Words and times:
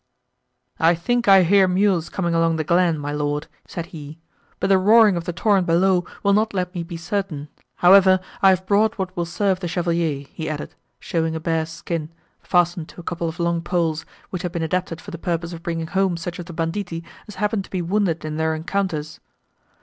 "I 0.79 0.95
think 0.95 1.27
I 1.27 1.43
hear 1.43 1.67
mules 1.67 2.09
coming 2.09 2.33
along 2.33 2.55
the 2.55 2.63
glen, 2.63 2.97
my 2.97 3.11
Lord," 3.11 3.45
said 3.67 3.85
he, 3.93 4.17
"but 4.59 4.65
the 4.65 4.79
roaring 4.79 5.15
of 5.15 5.25
the 5.25 5.31
torrent 5.31 5.67
below 5.67 6.05
will 6.23 6.33
not 6.33 6.55
let 6.55 6.73
me 6.73 6.81
be 6.81 6.97
certain; 6.97 7.49
however, 7.75 8.19
I 8.41 8.49
have 8.49 8.65
brought 8.65 8.97
what 8.97 9.15
will 9.15 9.27
serve 9.27 9.59
the 9.59 9.67
Chevalier," 9.67 10.25
he 10.33 10.49
added, 10.49 10.73
showing 10.99 11.35
a 11.35 11.39
bear's 11.39 11.69
skin, 11.69 12.09
fastened 12.41 12.89
to 12.89 12.99
a 12.99 13.03
couple 13.03 13.29
of 13.29 13.39
long 13.39 13.61
poles, 13.61 14.03
which 14.31 14.41
had 14.41 14.51
been 14.53 14.63
adapted 14.63 14.99
for 14.99 15.11
the 15.11 15.19
purpose 15.19 15.53
of 15.53 15.61
bringing 15.61 15.85
home 15.85 16.17
such 16.17 16.39
of 16.39 16.47
the 16.47 16.51
banditti 16.53 17.03
as 17.27 17.35
happened 17.35 17.65
to 17.65 17.69
be 17.69 17.83
wounded 17.83 18.25
in 18.25 18.37
their 18.37 18.55
encounters. 18.55 19.19